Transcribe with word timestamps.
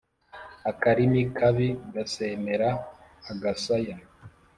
Akarimi 0.69 1.21
kabi 1.37 1.69
gasemera 1.93 2.69
agasaya. 3.31 3.95